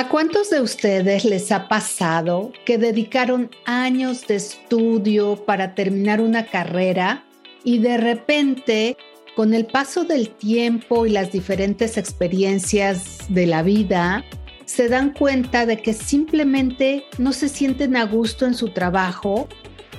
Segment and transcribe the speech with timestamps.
[0.00, 6.46] ¿A cuántos de ustedes les ha pasado que dedicaron años de estudio para terminar una
[6.46, 7.22] carrera
[7.64, 8.96] y de repente,
[9.36, 14.24] con el paso del tiempo y las diferentes experiencias de la vida,
[14.64, 19.48] se dan cuenta de que simplemente no se sienten a gusto en su trabajo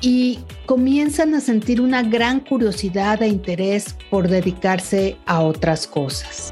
[0.02, 6.49] y comienzan a sentir una gran curiosidad e interés por dedicarse a otras cosas?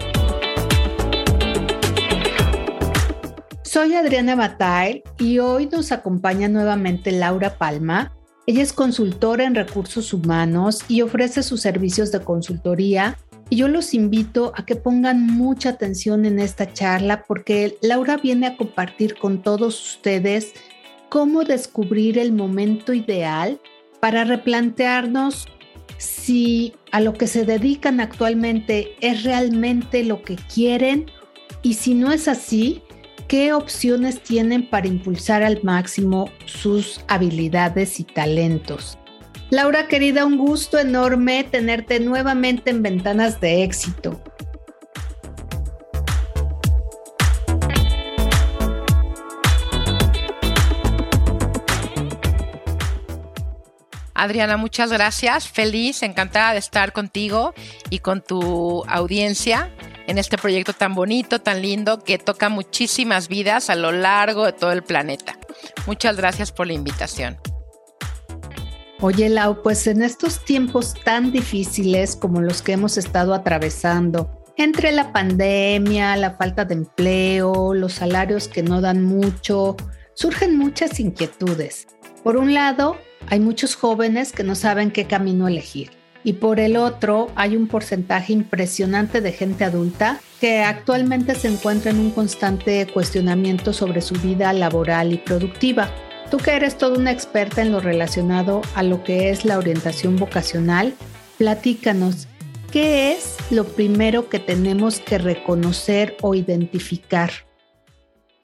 [3.71, 8.17] Soy Adriana Bataille y hoy nos acompaña nuevamente Laura Palma.
[8.47, 13.19] Ella es consultora en recursos humanos y ofrece sus servicios de consultoría.
[13.47, 18.47] Y yo los invito a que pongan mucha atención en esta charla porque Laura viene
[18.47, 20.53] a compartir con todos ustedes
[21.09, 23.61] cómo descubrir el momento ideal
[23.99, 25.45] para replantearnos
[25.99, 31.05] si a lo que se dedican actualmente es realmente lo que quieren
[31.61, 32.81] y si no es así,
[33.29, 38.97] qué opciones tienen para impulsar al máximo sus habilidades y talentos.
[39.51, 44.19] Laura, querida, un gusto enorme tenerte nuevamente en Ventanas de Éxito.
[54.15, 55.47] Adriana, muchas gracias.
[55.47, 57.53] Feliz, encantada de estar contigo
[57.91, 59.71] y con tu audiencia
[60.09, 64.53] en este proyecto tan bonito, tan lindo, que toca muchísimas vidas a lo largo de
[64.53, 65.37] todo el planeta.
[65.85, 67.37] Muchas gracias por la invitación.
[69.01, 74.91] Oye, Lau, pues en estos tiempos tan difíciles como los que hemos estado atravesando, entre
[74.91, 79.77] la pandemia, la falta de empleo, los salarios que no dan mucho,
[80.15, 81.87] surgen muchas inquietudes.
[82.23, 86.75] Por un lado, hay muchos jóvenes que no saben qué camino elegir y por el
[86.77, 92.87] otro hay un porcentaje impresionante de gente adulta que actualmente se encuentra en un constante
[92.87, 95.89] cuestionamiento sobre su vida laboral y productiva.
[96.31, 100.15] Tú que eres toda una experta en lo relacionado a lo que es la orientación
[100.15, 100.93] vocacional,
[101.37, 102.27] platícanos,
[102.71, 107.31] ¿qué es lo primero que tenemos que reconocer o identificar?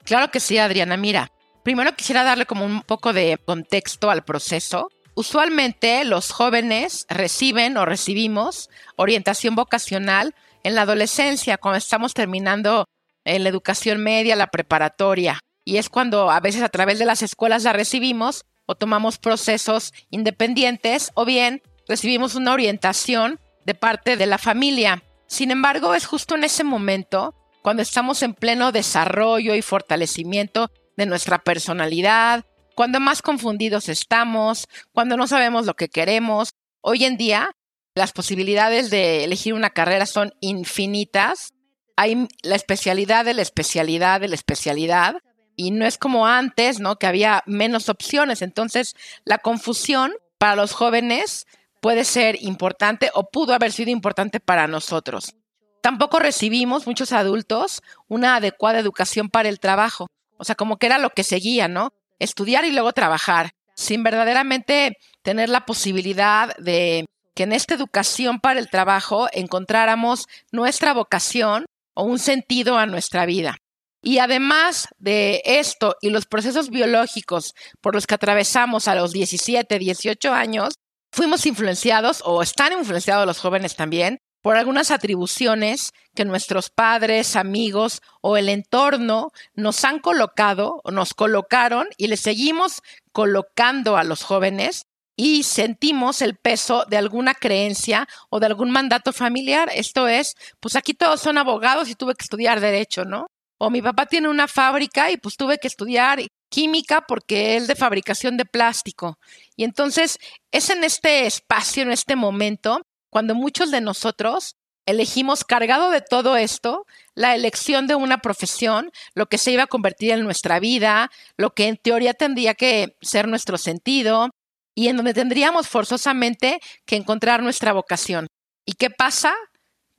[0.04, 0.96] Claro que sí, Adriana.
[0.96, 1.30] Mira,
[1.62, 7.86] primero quisiera darle como un poco de contexto al proceso Usualmente los jóvenes reciben o
[7.86, 12.84] recibimos orientación vocacional en la adolescencia, cuando estamos terminando
[13.24, 15.40] en la educación media, la preparatoria.
[15.64, 19.94] Y es cuando a veces a través de las escuelas la recibimos o tomamos procesos
[20.10, 25.02] independientes o bien recibimos una orientación de parte de la familia.
[25.28, 31.06] Sin embargo, es justo en ese momento, cuando estamos en pleno desarrollo y fortalecimiento de
[31.06, 32.44] nuestra personalidad,
[32.76, 36.50] cuando más confundidos estamos, cuando no sabemos lo que queremos.
[36.82, 37.50] Hoy en día,
[37.94, 41.54] las posibilidades de elegir una carrera son infinitas.
[41.96, 45.16] Hay la especialidad de la especialidad de la especialidad
[45.56, 46.96] y no es como antes, ¿no?
[46.96, 48.42] Que había menos opciones.
[48.42, 48.94] Entonces,
[49.24, 51.46] la confusión para los jóvenes
[51.80, 55.34] puede ser importante o pudo haber sido importante para nosotros.
[55.80, 60.08] Tampoco recibimos, muchos adultos, una adecuada educación para el trabajo.
[60.36, 61.94] O sea, como que era lo que seguía, ¿no?
[62.18, 68.58] Estudiar y luego trabajar, sin verdaderamente tener la posibilidad de que en esta educación para
[68.58, 73.56] el trabajo encontráramos nuestra vocación o un sentido a nuestra vida.
[74.02, 79.78] Y además de esto y los procesos biológicos por los que atravesamos a los 17,
[79.78, 80.74] 18 años,
[81.12, 88.00] fuimos influenciados o están influenciados los jóvenes también por algunas atribuciones que nuestros padres, amigos
[88.20, 92.80] o el entorno nos han colocado nos colocaron y le seguimos
[93.10, 94.86] colocando a los jóvenes
[95.16, 99.68] y sentimos el peso de alguna creencia o de algún mandato familiar.
[99.74, 103.26] Esto es, pues aquí todos son abogados y tuve que estudiar derecho, ¿no?
[103.58, 106.20] O mi papá tiene una fábrica y pues tuve que estudiar
[106.50, 109.18] química porque es de fabricación de plástico.
[109.56, 110.20] Y entonces
[110.52, 112.82] es en este espacio, en este momento,
[113.16, 116.84] cuando muchos de nosotros elegimos, cargado de todo esto,
[117.14, 121.54] la elección de una profesión, lo que se iba a convertir en nuestra vida, lo
[121.54, 124.28] que en teoría tendría que ser nuestro sentido
[124.74, 128.26] y en donde tendríamos forzosamente que encontrar nuestra vocación.
[128.66, 129.34] ¿Y qué pasa?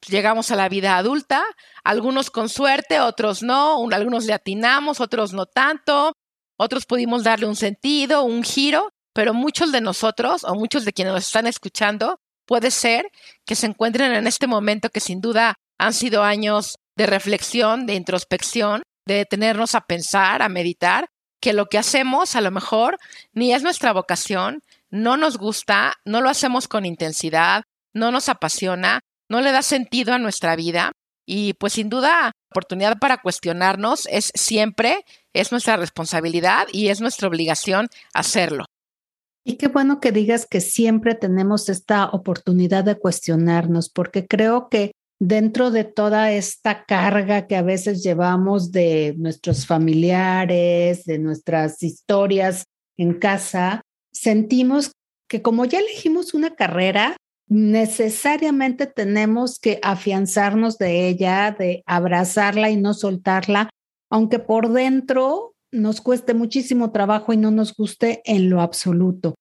[0.07, 1.43] Llegamos a la vida adulta,
[1.83, 6.13] algunos con suerte, otros no, algunos le atinamos, otros no tanto,
[6.55, 11.15] otros pudimos darle un sentido, un giro, pero muchos de nosotros o muchos de quienes
[11.15, 13.11] nos están escuchando Puede ser
[13.45, 17.93] que se encuentren en este momento que sin duda han sido años de reflexión, de
[17.93, 21.07] introspección, de detenernos a pensar, a meditar,
[21.39, 22.97] que lo que hacemos a lo mejor
[23.33, 27.63] ni es nuestra vocación, no nos gusta, no lo hacemos con intensidad,
[27.93, 30.93] no nos apasiona, no le da sentido a nuestra vida
[31.29, 35.03] Y pues sin duda, oportunidad para cuestionarnos es siempre,
[35.33, 38.63] es nuestra responsabilidad y es nuestra obligación hacerlo.
[39.49, 44.91] Y qué bueno que digas que siempre tenemos esta oportunidad de cuestionarnos, porque creo que
[45.21, 52.65] dentro de toda esta carga que a veces llevamos de nuestros familiares, de nuestras historias
[52.97, 54.91] en casa, sentimos
[55.29, 57.15] que como ya elegimos una carrera,
[57.47, 63.69] necesariamente tenemos que afianzarnos de ella, de abrazarla y no soltarla,
[64.09, 69.35] aunque por dentro nos cueste muchísimo trabajo y no nos guste en lo absoluto.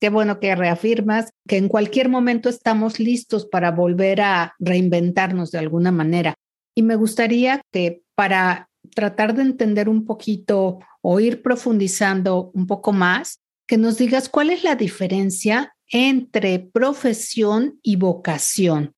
[0.00, 5.58] Qué bueno que reafirmas que en cualquier momento estamos listos para volver a reinventarnos de
[5.58, 6.34] alguna manera.
[6.74, 12.92] Y me gustaría que para tratar de entender un poquito o ir profundizando un poco
[12.92, 18.94] más, que nos digas cuál es la diferencia entre profesión y vocación.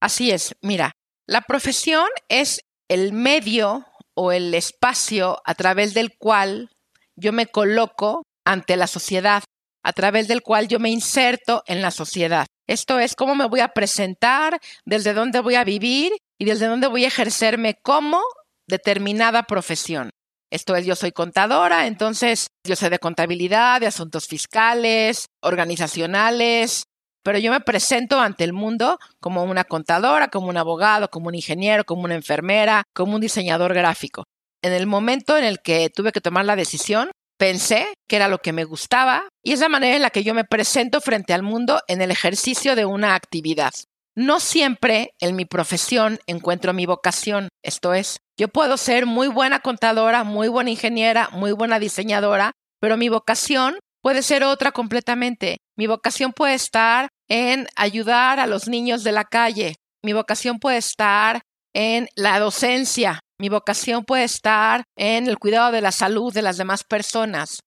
[0.00, 0.92] Así es, mira,
[1.26, 3.84] la profesión es el medio
[4.16, 6.70] o el espacio a través del cual
[7.16, 9.42] yo me coloco ante la sociedad
[9.86, 12.46] a través del cual yo me inserto en la sociedad.
[12.66, 16.10] Esto es cómo me voy a presentar, desde dónde voy a vivir
[16.40, 18.20] y desde dónde voy a ejercerme como
[18.66, 20.10] determinada profesión.
[20.50, 26.82] Esto es, yo soy contadora, entonces yo sé de contabilidad, de asuntos fiscales, organizacionales,
[27.26, 31.34] pero yo me presento ante el mundo como una contadora, como un abogado, como un
[31.34, 34.22] ingeniero, como una enfermera, como un diseñador gráfico.
[34.62, 38.38] En el momento en el que tuve que tomar la decisión, Pensé que era lo
[38.38, 41.42] que me gustaba y es la manera en la que yo me presento frente al
[41.42, 43.74] mundo en el ejercicio de una actividad.
[44.14, 49.60] No siempre en mi profesión encuentro mi vocación, esto es, yo puedo ser muy buena
[49.60, 55.58] contadora, muy buena ingeniera, muy buena diseñadora, pero mi vocación puede ser otra completamente.
[55.76, 59.76] Mi vocación puede estar en ayudar a los niños de la calle.
[60.02, 61.42] Mi vocación puede estar
[61.74, 63.20] en la docencia.
[63.38, 67.60] Mi vocación puede estar en el cuidado de la salud de las demás personas.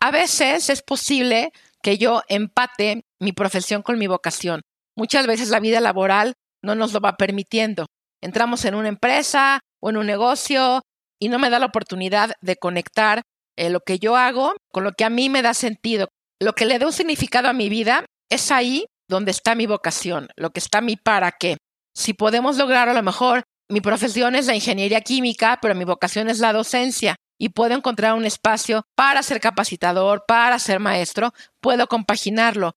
[0.00, 4.62] A veces es posible que yo empate mi profesión con mi vocación.
[4.96, 7.86] Muchas veces la vida laboral no nos lo va permitiendo.
[8.20, 10.82] Entramos en una empresa o en un negocio
[11.20, 13.22] y no me da la oportunidad de conectar
[13.56, 16.08] eh, lo que yo hago con lo que a mí me da sentido.
[16.40, 20.28] Lo que le da un significado a mi vida es ahí donde está mi vocación,
[20.36, 21.58] lo que está mi para qué.
[21.94, 26.28] Si podemos lograr a lo mejor mi profesión es la ingeniería química, pero mi vocación
[26.28, 31.86] es la docencia y puedo encontrar un espacio para ser capacitador, para ser maestro, puedo
[31.88, 32.72] compaginarlo.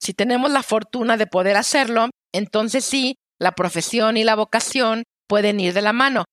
[0.00, 5.58] Si tenemos la fortuna de poder hacerlo, entonces sí, la profesión y la vocación pueden
[5.58, 6.24] ir de la mano.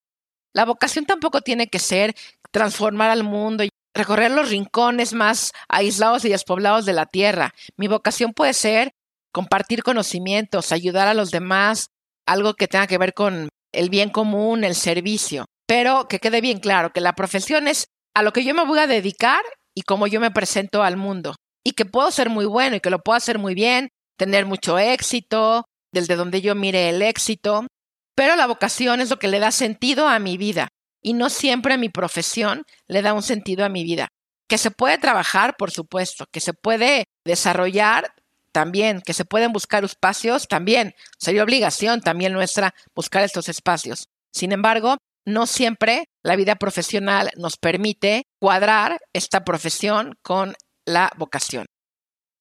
[0.53, 2.15] La vocación tampoco tiene que ser
[2.51, 7.53] transformar al mundo y recorrer los rincones más aislados y despoblados de la tierra.
[7.75, 8.91] Mi vocación puede ser
[9.37, 11.91] compartir conocimientos, ayudar a los demás,
[12.25, 15.45] algo que tenga que ver con el bien común, el servicio.
[15.67, 17.85] Pero que quede bien claro que la profesión es
[18.15, 19.43] a lo que yo me voy a dedicar
[19.75, 21.35] y cómo yo me presento al mundo.
[21.63, 24.79] Y que puedo ser muy bueno y que lo puedo hacer muy bien, tener mucho
[24.79, 27.67] éxito, desde donde yo mire el éxito.
[28.15, 30.69] Pero la vocación es lo que le da sentido a mi vida.
[31.03, 34.07] Y no siempre mi profesión le da un sentido a mi vida.
[34.49, 38.15] Que se puede trabajar, por supuesto, que se puede desarrollar
[38.57, 40.95] también, que se pueden buscar espacios también.
[41.19, 44.07] Sería obligación también nuestra buscar estos espacios.
[44.33, 50.55] Sin embargo, no siempre la vida profesional nos permite cuadrar esta profesión con
[50.87, 51.67] la vocación.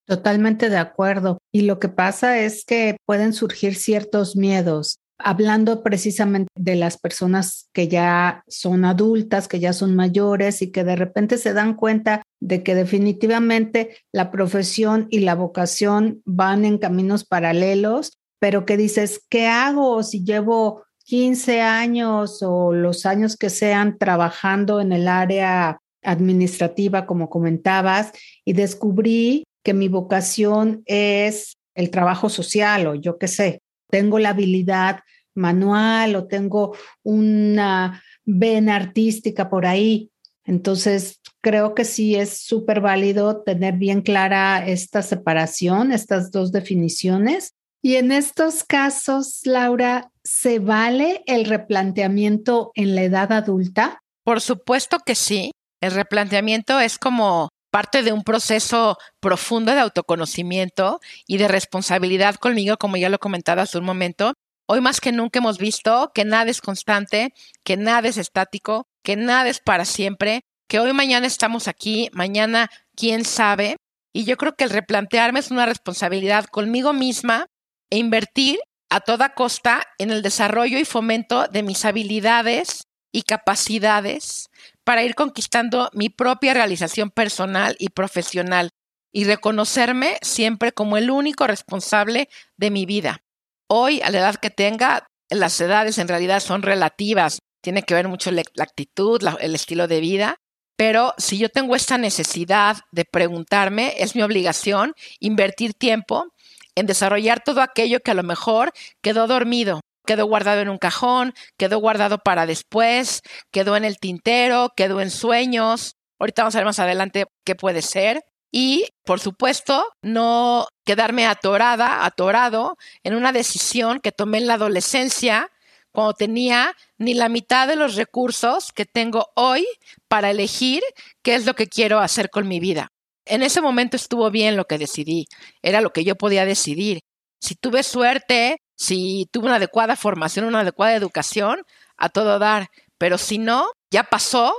[0.07, 1.37] Totalmente de acuerdo.
[1.53, 7.69] Y lo que pasa es que pueden surgir ciertos miedos hablando precisamente de las personas
[7.73, 12.23] que ya son adultas, que ya son mayores y que de repente se dan cuenta
[12.41, 19.25] de que definitivamente la profesión y la vocación van en caminos paralelos, pero que dices,
[19.29, 25.81] ¿qué hago si llevo 15 años o los años que sean trabajando en el área
[26.03, 28.13] administrativa, como comentabas,
[28.45, 33.61] y descubrí que mi vocación es el trabajo social o yo qué sé,
[33.97, 35.01] tengo la habilidad
[35.35, 40.11] manual o tengo una vena artística por ahí.
[40.45, 47.55] Entonces, creo que sí es súper válido tener bien clara esta separación, estas dos definiciones.
[47.83, 54.03] Y en estos casos, Laura, ¿se vale el replanteamiento en la edad adulta?
[54.25, 55.53] Por supuesto que sí.
[55.81, 62.79] El replanteamiento es como parte de un proceso profundo de autoconocimiento y de responsabilidad conmigo,
[62.79, 64.33] como ya lo comentaba hace un momento.
[64.67, 69.17] Hoy más que nunca hemos visto que nada es constante, que nada es estático, que
[69.17, 70.41] nada es para siempre,
[70.71, 73.77] que hoy mañana estamos aquí, mañana quién sabe.
[74.15, 77.45] Y yo creo que el replantearme es una responsabilidad conmigo misma
[77.91, 84.49] e invertir a toda costa en el desarrollo y fomento de mis habilidades y capacidades
[84.87, 88.71] para ir conquistando mi propia realización personal y profesional
[89.13, 93.25] y reconocerme siempre como el único responsable de mi vida.
[93.69, 98.07] Hoy, a la edad que tenga, las edades en realidad son relativas, tiene que ver
[98.07, 100.37] mucho la, actitud, el estilo de vida,
[100.77, 106.33] pero si yo tengo esta necesidad de preguntarme, es mi obligación invertir tiempo
[106.77, 108.71] en desarrollar todo aquello que a lo mejor
[109.03, 114.73] quedó dormido, quedó guardado en un cajón, quedó guardado para después, quedó en el tintero,
[114.77, 115.97] quedó en sueños.
[116.19, 118.25] Ahorita vamos a ver más adelante qué puede ser.
[118.51, 125.51] Y, por supuesto, no quedarme atorada, atorado en una decisión que tomé en la adolescencia
[125.93, 129.67] cuando tenía ni la mitad de los recursos que tengo hoy
[130.09, 130.83] para elegir
[131.23, 132.89] qué es lo que quiero hacer con mi vida.
[133.25, 135.27] En ese momento estuvo bien lo que decidí,
[135.63, 137.01] era lo que yo podía decidir.
[137.41, 141.65] Si tuve suerte, si tuve una adecuada formación, una adecuada educación,
[141.97, 144.55] a todo dar, pero si no, ya pasó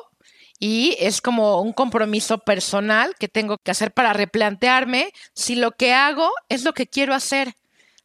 [0.59, 5.93] y es como un compromiso personal que tengo que hacer para replantearme si lo que
[5.93, 7.55] hago es lo que quiero hacer,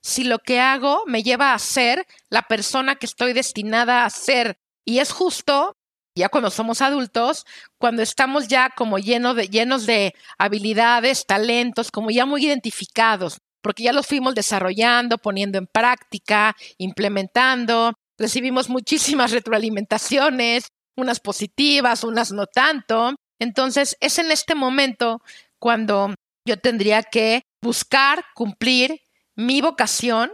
[0.01, 4.59] si lo que hago me lleva a ser la persona que estoy destinada a ser.
[4.85, 5.77] Y es justo,
[6.15, 7.47] ya cuando somos adultos,
[7.79, 14.07] cuando estamos ya como llenos de habilidades, talentos, como ya muy identificados, porque ya los
[14.07, 20.67] fuimos desarrollando, poniendo en práctica, implementando, recibimos muchísimas retroalimentaciones,
[20.97, 23.15] unas positivas, unas no tanto.
[23.39, 25.23] Entonces, es en este momento
[25.59, 26.15] cuando
[26.47, 29.01] yo tendría que buscar cumplir
[29.37, 30.31] mi vocación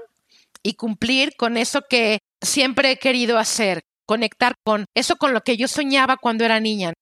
[0.63, 5.57] y cumplir con eso que siempre he querido hacer, conectar con eso con lo que
[5.57, 6.93] yo soñaba cuando era niña.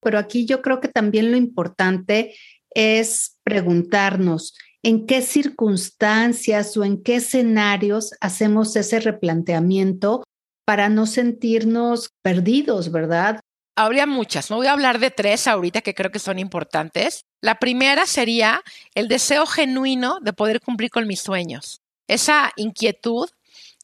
[0.00, 2.34] Pero aquí yo creo que también lo importante
[2.70, 10.24] es preguntarnos en qué circunstancias o en qué escenarios hacemos ese replanteamiento
[10.64, 13.40] para no sentirnos perdidos, ¿verdad?
[13.76, 17.22] Habría muchas, no voy a hablar de tres ahorita que creo que son importantes.
[17.40, 18.62] La primera sería
[18.94, 21.80] el deseo genuino de poder cumplir con mis sueños.
[22.08, 23.28] Esa inquietud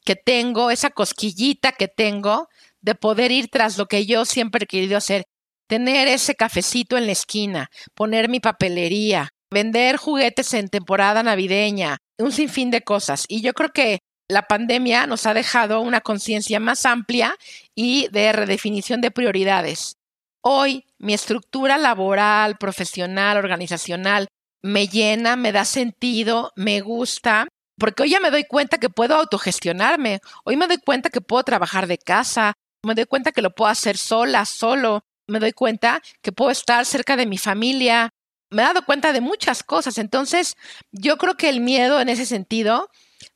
[0.04, 2.48] que tengo, esa cosquillita que tengo
[2.80, 5.24] de poder ir tras lo que yo siempre he querido hacer.
[5.66, 12.32] Tener ese cafecito en la esquina, poner mi papelería, vender juguetes en temporada navideña, un
[12.32, 13.24] sinfín de cosas.
[13.28, 17.36] Y yo creo que la pandemia nos ha dejado una conciencia más amplia
[17.74, 19.96] y de redefinición de prioridades.
[20.42, 24.26] Hoy mi estructura laboral, profesional, organizacional
[24.62, 27.46] me llena, me da sentido, me gusta,
[27.78, 31.44] porque hoy ya me doy cuenta que puedo autogestionarme, hoy me doy cuenta que puedo
[31.44, 36.02] trabajar de casa, me doy cuenta que lo puedo hacer sola, solo, me doy cuenta
[36.22, 38.10] que puedo estar cerca de mi familia,
[38.54, 40.54] me he dado cuenta de muchas cosas, entonces
[40.92, 42.88] yo creo que el miedo en ese sentido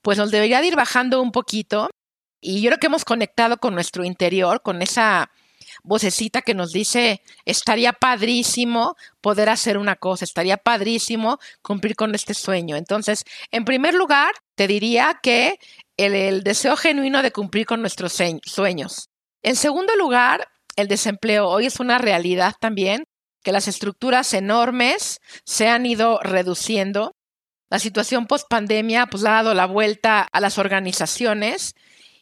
[0.03, 1.91] pues nos debería de ir bajando un poquito.
[2.41, 5.31] Y yo creo que hemos conectado con nuestro interior, con esa
[5.83, 12.35] vocecita que nos dice, estaría padrísimo poder hacer una cosa, estaría padrísimo cumplir con este
[12.35, 12.77] sueño.
[12.77, 15.59] Entonces, en primer lugar, te diría que
[15.97, 19.09] el, el deseo genuino de cumplir con nuestros sueños.
[19.43, 23.05] En segundo lugar, el desempleo hoy es una realidad también,
[23.43, 27.15] que las estructuras enormes se han ido reduciendo
[27.71, 31.75] la situación post pandemia pues ha dado la vuelta a las organizaciones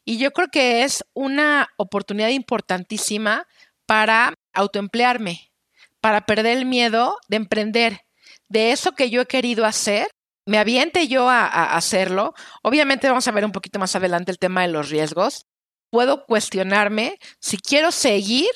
[0.05, 3.47] y yo creo que es una oportunidad importantísima
[3.87, 5.53] para autoemplearme,
[6.01, 8.01] para perder el miedo de emprender,
[8.49, 10.09] de eso que yo he querido hacer,
[10.47, 12.35] me aviente yo a, a hacerlo.
[12.63, 15.47] Obviamente vamos a ver un poquito más adelante el tema de los riesgos.
[15.91, 18.51] Puedo cuestionarme si quiero seguir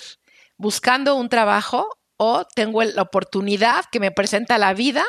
[0.56, 1.88] buscando un trabajo
[2.22, 5.06] o tengo la oportunidad que me presenta la vida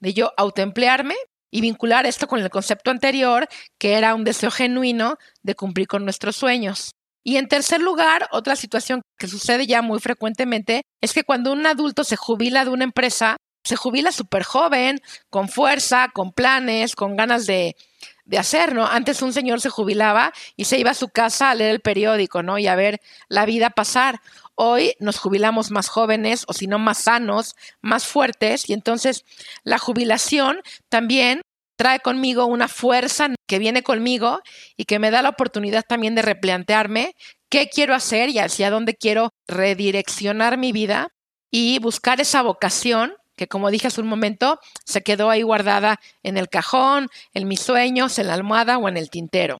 [0.00, 1.14] de yo autoemplearme
[1.48, 3.46] y vincular esto con el concepto anterior,
[3.78, 6.90] que era un deseo genuino de cumplir con nuestros sueños.
[7.22, 11.64] Y en tercer lugar, otra situación que sucede ya muy frecuentemente es que cuando un
[11.66, 17.14] adulto se jubila de una empresa, se jubila súper joven, con fuerza, con planes, con
[17.14, 17.76] ganas de,
[18.24, 18.86] de hacer, ¿no?
[18.86, 22.42] Antes un señor se jubilaba y se iba a su casa a leer el periódico,
[22.42, 22.58] ¿no?
[22.58, 24.20] Y a ver la vida pasar.
[24.62, 29.24] Hoy nos jubilamos más jóvenes o si no más sanos, más fuertes y entonces
[29.64, 31.40] la jubilación también
[31.78, 34.40] trae conmigo una fuerza que viene conmigo
[34.76, 37.14] y que me da la oportunidad también de replantearme
[37.48, 41.08] qué quiero hacer y hacia dónde quiero redireccionar mi vida
[41.50, 46.36] y buscar esa vocación que como dije hace un momento, se quedó ahí guardada en
[46.36, 49.56] el cajón, en mis sueños, en la almohada o en el tintero.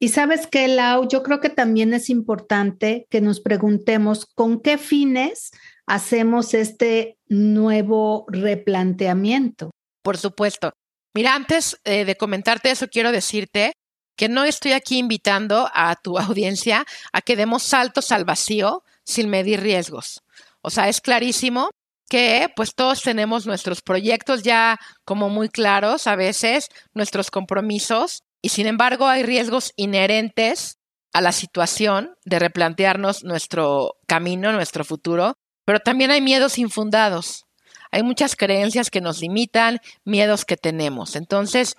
[0.00, 4.78] Y sabes qué, Lau, yo creo que también es importante que nos preguntemos con qué
[4.78, 5.50] fines
[5.86, 9.70] hacemos este nuevo replanteamiento.
[10.02, 10.72] Por supuesto.
[11.14, 13.72] Mira, antes eh, de comentarte eso, quiero decirte
[14.16, 19.28] que no estoy aquí invitando a tu audiencia a que demos saltos al vacío sin
[19.28, 20.22] medir riesgos.
[20.60, 21.70] O sea, es clarísimo
[22.08, 28.50] que pues todos tenemos nuestros proyectos ya como muy claros a veces, nuestros compromisos, y
[28.50, 30.78] sin embargo hay riesgos inherentes
[31.12, 37.44] a la situación de replantearnos nuestro camino, nuestro futuro, pero también hay miedos infundados.
[37.90, 41.16] Hay muchas creencias que nos limitan, miedos que tenemos.
[41.16, 41.74] Entonces,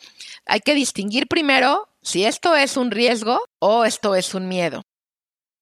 [0.45, 4.83] hay que distinguir primero si esto es un riesgo o esto es un miedo.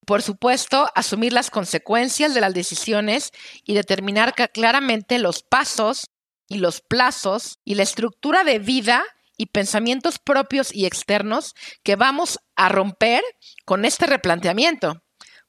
[0.05, 3.31] Por supuesto, asumir las consecuencias de las decisiones
[3.65, 6.07] y determinar claramente los pasos
[6.47, 9.03] y los plazos y la estructura de vida
[9.37, 11.53] y pensamientos propios y externos
[11.83, 13.23] que vamos a romper
[13.65, 15.01] con este replanteamiento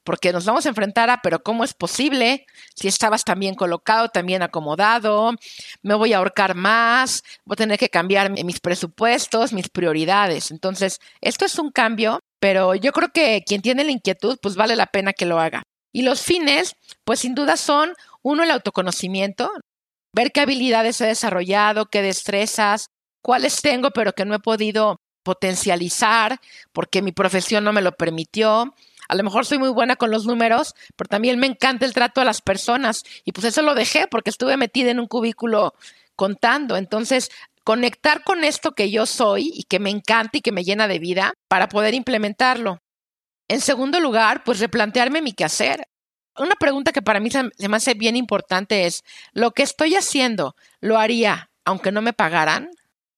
[0.09, 2.47] porque nos vamos a enfrentar a, pero ¿cómo es posible?
[2.75, 5.33] Si estabas tan bien colocado, tan bien acomodado,
[5.83, 10.51] me voy a ahorcar más, voy a tener que cambiar mis presupuestos, mis prioridades.
[10.51, 14.77] Entonces, esto es un cambio, pero yo creo que quien tiene la inquietud, pues vale
[14.77, 15.63] la pena que lo haga.
[15.93, 17.93] Y los fines, pues sin duda son,
[18.23, 19.51] uno, el autoconocimiento,
[20.15, 22.87] ver qué habilidades he desarrollado, qué destrezas,
[23.23, 26.41] cuáles tengo, pero que no he podido potencializar
[26.73, 28.75] porque mi profesión no me lo permitió.
[29.09, 32.21] A lo mejor soy muy buena con los números, pero también me encanta el trato
[32.21, 33.05] a las personas.
[33.25, 35.75] Y pues eso lo dejé porque estuve metida en un cubículo
[36.17, 36.77] contando.
[36.77, 37.31] Entonces,
[37.65, 40.99] conectar con esto que yo soy y que me encanta y que me llena de
[40.99, 42.81] vida para poder implementarlo.
[43.49, 45.87] En segundo lugar, pues replantearme mi quehacer.
[46.39, 50.55] Una pregunta que para mí se me hace bien importante es, ¿lo que estoy haciendo
[50.81, 52.71] lo haría aunque no me pagaran?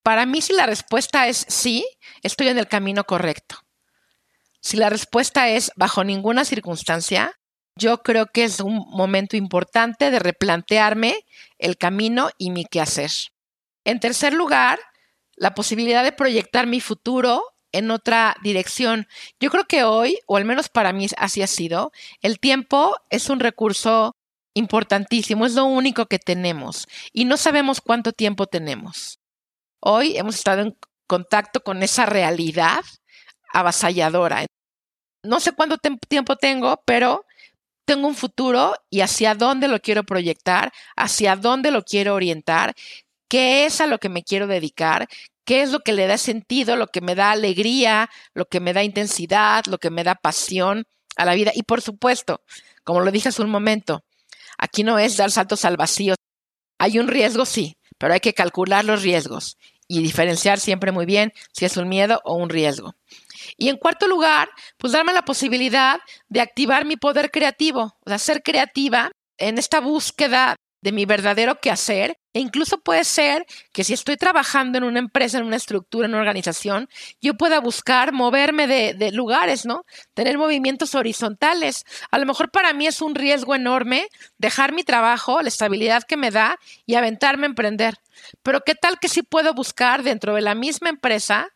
[0.03, 1.85] Para mí, si la respuesta es sí,
[2.23, 3.57] estoy en el camino correcto.
[4.61, 7.39] Si la respuesta es bajo ninguna circunstancia,
[7.77, 11.25] yo creo que es un momento importante de replantearme
[11.59, 13.11] el camino y mi quehacer.
[13.85, 14.79] En tercer lugar,
[15.37, 17.43] la posibilidad de proyectar mi futuro
[17.73, 19.07] en otra dirección.
[19.39, 23.31] Yo creo que hoy, o al menos para mí así ha sido, el tiempo es
[23.31, 24.17] un recurso
[24.55, 29.20] importantísimo, es lo único que tenemos y no sabemos cuánto tiempo tenemos.
[29.81, 32.85] Hoy hemos estado en contacto con esa realidad
[33.53, 34.45] avasalladora.
[35.25, 37.25] No sé cuánto tiempo tengo, pero
[37.87, 42.75] tengo un futuro y hacia dónde lo quiero proyectar, hacia dónde lo quiero orientar,
[43.29, 45.09] qué es a lo que me quiero dedicar,
[45.45, 48.73] qué es lo que le da sentido, lo que me da alegría, lo que me
[48.73, 50.85] da intensidad, lo que me da pasión
[51.17, 51.53] a la vida.
[51.55, 52.43] Y por supuesto,
[52.85, 54.05] como lo dije hace un momento,
[54.59, 56.15] aquí no es dar saltos al vacío.
[56.79, 61.35] Hay un riesgo, sí, pero hay que calcular los riesgos y diferenciar siempre muy bien
[61.53, 62.95] si es un miedo o un riesgo.
[63.59, 68.19] Y en cuarto lugar, pues darme la posibilidad de activar mi poder creativo, o sea,
[68.19, 72.17] ser creativa en esta búsqueda de mi verdadero quehacer.
[72.33, 76.13] E incluso puede ser que si estoy trabajando en una empresa, en una estructura, en
[76.13, 76.89] una organización,
[77.21, 79.85] yo pueda buscar moverme de, lugares, ¿no?
[80.15, 81.85] Tener movimientos horizontales.
[82.11, 86.17] A lo mejor para mí es un riesgo enorme dejar mi trabajo, la estabilidad que
[86.17, 87.97] me da y aventarme a emprender.
[88.43, 91.49] Pero ¿qué tal que si puedo buscar dentro de la misma empresa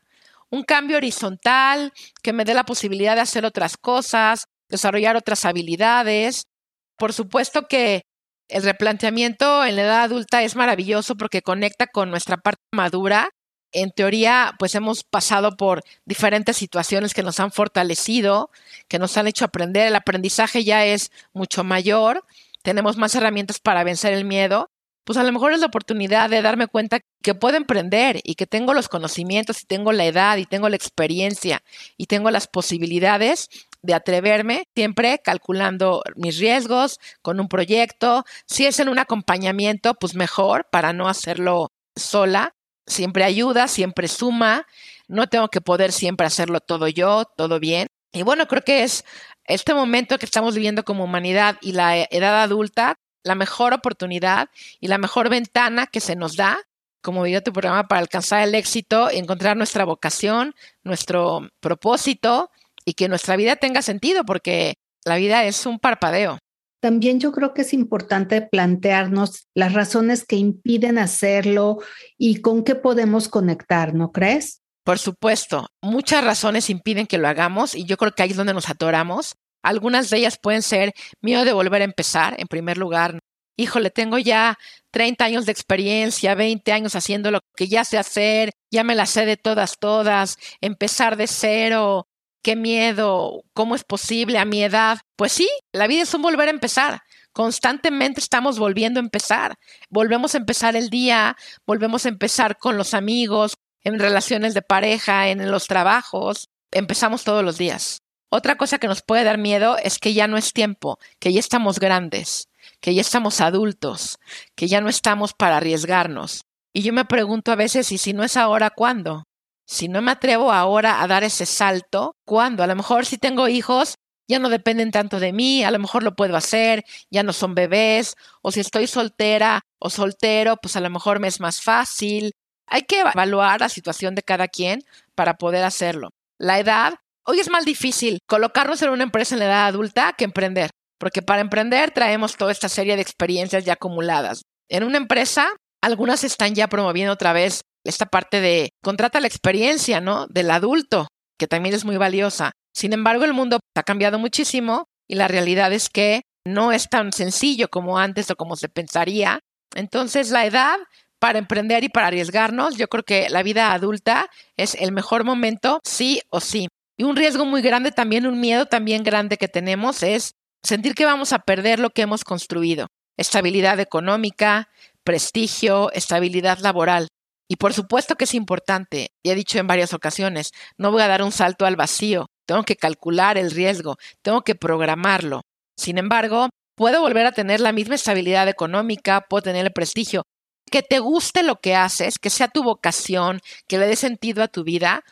[0.51, 6.49] un cambio horizontal que me dé la posibilidad de hacer otras cosas, desarrollar otras habilidades?
[6.97, 8.03] Por supuesto que
[8.49, 13.31] el replanteamiento en la edad adulta es maravilloso porque conecta con nuestra parte madura.
[13.73, 18.51] En teoría, pues hemos pasado por diferentes situaciones que nos han fortalecido,
[18.89, 19.89] que nos han hecho aprender.
[19.89, 22.25] El aprendizaje ya es mucho mayor.
[22.63, 24.71] Tenemos más herramientas para vencer el miedo
[25.05, 28.47] pues a lo mejor es la oportunidad de darme cuenta que puedo emprender y que
[28.47, 31.63] tengo los conocimientos y tengo la edad y tengo la experiencia
[31.97, 33.49] y tengo las posibilidades
[33.85, 38.25] de atreverme, siempre calculando mis riesgos con un proyecto.
[38.47, 42.55] Si es en un acompañamiento, pues mejor para no hacerlo sola.
[42.87, 44.67] Siempre ayuda, siempre suma.
[45.07, 47.89] No tengo que poder siempre hacerlo todo yo, todo bien.
[48.13, 49.05] Y bueno, creo que es
[49.45, 54.89] este momento que estamos viviendo como humanidad y la edad adulta la mejor oportunidad y
[54.89, 56.59] la mejor ventana que se nos da,
[57.03, 62.51] como diría tu programa, para alcanzar el éxito, encontrar nuestra vocación, nuestro propósito
[62.85, 66.39] y que nuestra vida tenga sentido, porque la vida es un parpadeo.
[66.81, 71.79] También yo creo que es importante plantearnos las razones que impiden hacerlo
[72.19, 74.61] y con qué podemos conectar, ¿no crees?
[74.85, 78.53] Por supuesto, muchas razones impiden que lo hagamos y yo creo que ahí es donde
[78.53, 79.35] nos atoramos.
[79.63, 80.93] Algunas de ellas pueden ser
[81.23, 83.19] miedo de volver a empezar, en primer lugar.
[83.57, 84.59] Híjole, tengo ya
[84.91, 89.07] 30 años de experiencia, 20 años haciendo lo que ya sé hacer, ya me la
[89.07, 92.09] sé de todas, todas, empezar de cero,
[92.45, 94.99] qué miedo, cómo es posible a mi edad.
[95.17, 97.01] Pues sí, la vida es un volver a empezar.
[97.33, 99.57] Constantemente estamos volviendo a empezar.
[99.89, 105.29] Volvemos a empezar el día, volvemos a empezar con los amigos, en relaciones de pareja,
[105.29, 106.49] en los trabajos.
[106.71, 108.03] Empezamos todos los días.
[108.29, 111.41] Otra cosa que nos puede dar miedo es que ya no es tiempo, que ya
[111.41, 112.49] estamos grandes,
[112.81, 114.19] que ya estamos adultos,
[114.55, 116.45] que ya no estamos para arriesgarnos.
[116.73, 119.25] Y yo me pregunto a veces, ¿y si no es ahora, cuándo?
[119.67, 122.63] Si no me atrevo ahora a dar ese salto, ¿cuándo?
[122.63, 123.95] A lo mejor si tengo hijos,
[124.29, 127.55] ya no dependen tanto de mí, a lo mejor lo puedo hacer, ya no son
[127.55, 132.33] bebés, o si estoy soltera o soltero, pues a lo mejor me es más fácil.
[132.67, 134.83] Hay que evaluar la situación de cada quien
[135.15, 136.11] para poder hacerlo.
[136.39, 136.95] La edad,
[137.27, 141.23] hoy es más difícil colocarnos en una empresa en la edad adulta que emprender, porque
[141.23, 144.43] para emprender traemos toda esta serie de experiencias ya acumuladas.
[144.69, 145.49] En una empresa
[145.83, 150.27] algunas están ya promoviendo otra vez esta parte de contrata la experiencia, ¿no?
[150.27, 152.53] Del adulto, que también es muy valiosa.
[152.75, 157.13] Sin embargo, el mundo ha cambiado muchísimo y la realidad es que no es tan
[157.13, 159.41] sencillo como antes o como se pensaría.
[159.75, 160.79] Entonces, la edad
[161.19, 165.81] para emprender y para arriesgarnos, yo creo que la vida adulta es el mejor momento,
[165.85, 166.69] sí o sí.
[166.99, 171.07] Y un riesgo muy grande también, un miedo también grande que tenemos es sentir que
[171.07, 172.89] vamos a perder lo que hemos construido.
[173.17, 174.69] Estabilidad económica,
[175.03, 177.09] prestigio, estabilidad laboral.
[177.49, 181.09] Y por supuesto que es importante, y he dicho en varias ocasiones, no voy a
[181.09, 185.43] dar un salto al vacío, tengo que calcular el riesgo, tengo que programarlo.
[185.77, 190.23] Sin embargo, puedo volver a tener la misma estabilidad económica, puedo tener el prestigio.
[190.71, 194.49] Que te guste lo que haces, que sea tu vocación, que le dé sentido a
[194.49, 195.03] tu vida,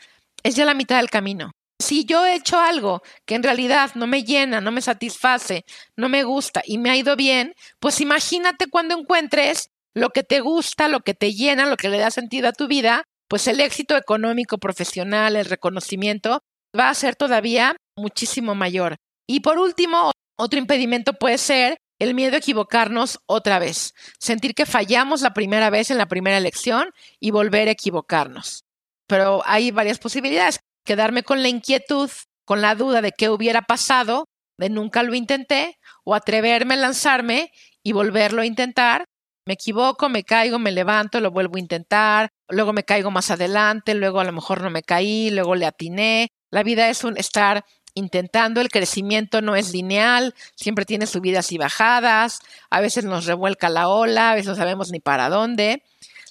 [0.42, 1.52] es ya la mitad del camino.
[1.78, 5.64] Si yo he hecho algo que en realidad no me llena, no me satisface,
[5.96, 10.40] no me gusta y me ha ido bien, pues imagínate cuando encuentres lo que te
[10.40, 13.60] gusta, lo que te llena, lo que le da sentido a tu vida, pues el
[13.60, 16.40] éxito económico, profesional, el reconocimiento
[16.78, 18.96] va a ser todavía muchísimo mayor.
[19.26, 24.66] Y por último, otro impedimento puede ser el miedo a equivocarnos otra vez, sentir que
[24.66, 28.64] fallamos la primera vez en la primera elección y volver a equivocarnos.
[29.06, 30.60] Pero hay varias posibilidades.
[30.84, 32.10] Quedarme con la inquietud,
[32.44, 34.26] con la duda de qué hubiera pasado,
[34.58, 37.52] de nunca lo intenté, o atreverme a lanzarme
[37.84, 39.04] y volverlo a intentar
[39.44, 43.94] me equivoco, me caigo, me levanto, lo vuelvo a intentar, luego me caigo más adelante,
[43.94, 46.28] luego a lo mejor no me caí, luego le atiné.
[46.50, 51.58] La vida es un estar intentando, el crecimiento no es lineal, siempre tiene subidas y
[51.58, 55.82] bajadas, a veces nos revuelca la ola, a veces no sabemos ni para dónde.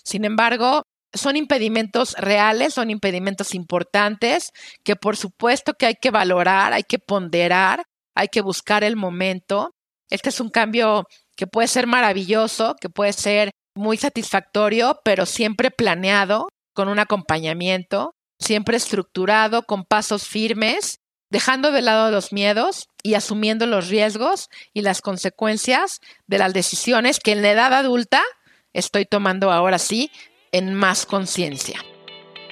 [0.04, 4.52] Sin embargo, son impedimentos reales, son impedimentos importantes
[4.84, 7.84] que por supuesto que hay que valorar, hay que ponderar,
[8.16, 9.76] hay que buscar el momento.
[10.10, 15.72] Este es un cambio que puede ser maravilloso, que puede ser muy satisfactorio, pero siempre
[15.72, 23.14] planeado, con un acompañamiento, siempre estructurado, con pasos firmes, dejando de lado los miedos y
[23.14, 28.22] asumiendo los riesgos y las consecuencias de las decisiones que en la edad adulta
[28.74, 30.12] estoy tomando ahora sí
[30.52, 31.82] en más conciencia.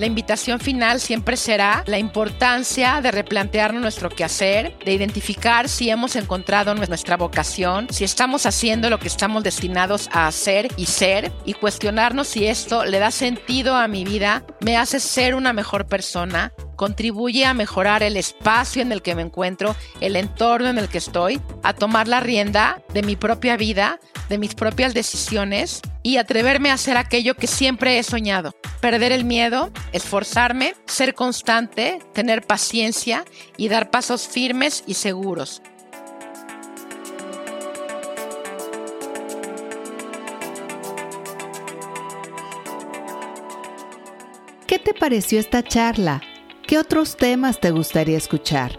[0.00, 6.16] La invitación final siempre será la importancia de replantearnos nuestro quehacer, de identificar si hemos
[6.16, 11.52] encontrado nuestra vocación, si estamos haciendo lo que estamos destinados a hacer y ser, y
[11.52, 16.54] cuestionarnos si esto le da sentido a mi vida, me hace ser una mejor persona,
[16.76, 20.96] contribuye a mejorar el espacio en el que me encuentro, el entorno en el que
[20.96, 26.70] estoy, a tomar la rienda de mi propia vida, de mis propias decisiones y atreverme
[26.70, 28.52] a hacer aquello que siempre he soñado.
[28.80, 33.24] Perder el miedo, esforzarme, ser constante, tener paciencia
[33.58, 35.60] y dar pasos firmes y seguros.
[44.66, 46.22] ¿Qué te pareció esta charla?
[46.68, 48.78] ¿Qué otros temas te gustaría escuchar?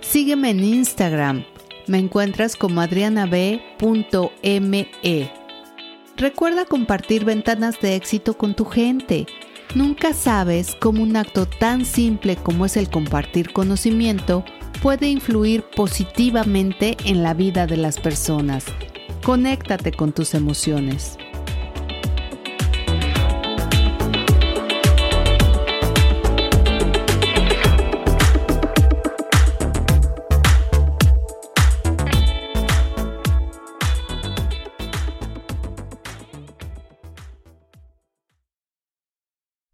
[0.00, 1.44] Sígueme en Instagram.
[1.86, 2.80] Me encuentras como
[3.78, 5.30] adrianab.me.
[6.16, 9.26] Recuerda compartir ventanas de éxito con tu gente.
[9.74, 14.44] Nunca sabes cómo un acto tan simple como es el compartir conocimiento
[14.82, 18.64] puede influir positivamente en la vida de las personas.
[19.22, 21.18] Conéctate con tus emociones.